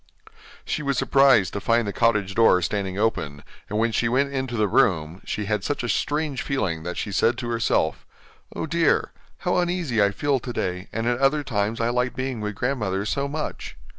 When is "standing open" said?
2.63-3.43